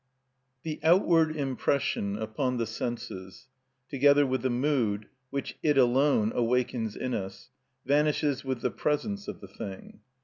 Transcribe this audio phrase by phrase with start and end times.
[0.63, 3.47] The outward impression upon the senses,
[3.87, 7.51] together with the mood which it alone awakens in us,
[7.85, 9.99] vanishes with the presence of the thing.